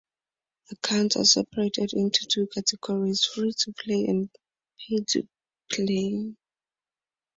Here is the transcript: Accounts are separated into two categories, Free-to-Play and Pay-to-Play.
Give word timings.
Accounts 0.71 1.15
are 1.15 1.25
separated 1.25 1.93
into 1.93 2.25
two 2.25 2.47
categories, 2.47 3.23
Free-to-Play 3.23 4.07
and 4.07 4.31
Pay-to-Play. 4.79 6.33